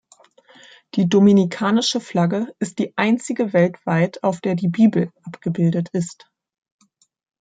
[0.95, 6.25] Die dominikanische Flagge ist die einzige weltweit, auf der die Bibel abgebildet ist.